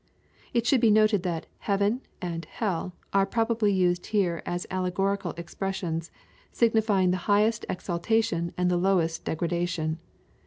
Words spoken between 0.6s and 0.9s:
should be